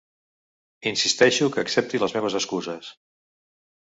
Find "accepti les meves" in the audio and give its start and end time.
1.63-2.39